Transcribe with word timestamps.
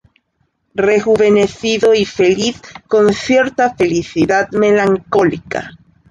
rejuvenecido 0.73 1.93
y 1.93 2.05
feliz, 2.05 2.59
con 2.87 3.13
cierta 3.13 3.75
felicidad 3.75 4.49
melancólica 4.49 5.69